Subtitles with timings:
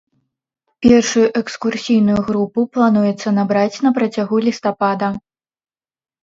[0.85, 5.07] Першую экскурсійную групу плануецца набраць на працягу лістапада.